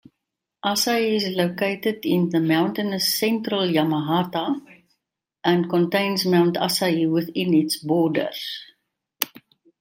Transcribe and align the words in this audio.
Asahi 0.65 1.17
is 1.17 1.27
located 1.37 2.03
in 2.07 2.31
mountainous 2.47 3.13
central 3.19 3.67
Yamagata, 3.67 4.59
and 5.43 5.69
contains 5.69 6.25
Mount 6.25 6.55
Asahi 6.57 7.07
within 7.07 7.53
its 7.53 7.75
borders. 7.77 8.61